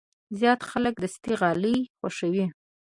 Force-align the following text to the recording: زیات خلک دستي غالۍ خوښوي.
زیات 0.39 0.61
خلک 0.69 0.93
دستي 1.03 1.33
غالۍ 1.41 1.77
خوښوي. 1.97 2.45